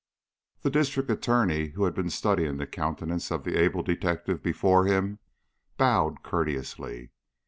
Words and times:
The 0.63 0.71
District 0.71 1.11
Attorney, 1.11 1.73
who 1.75 1.83
had 1.83 1.93
been 1.93 2.09
studying 2.09 2.57
the 2.57 2.65
countenance 2.65 3.29
of 3.29 3.43
the 3.43 3.55
able 3.61 3.83
detective 3.83 4.41
before 4.41 4.85
him, 4.87 5.19
bowed 5.77 6.23
courteously. 6.23 7.11